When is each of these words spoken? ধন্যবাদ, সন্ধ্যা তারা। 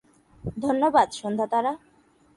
ধন্যবাদ, 0.57 1.07
সন্ধ্যা 1.11 1.47
তারা। 1.47 1.71